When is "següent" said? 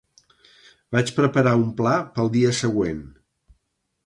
2.63-3.05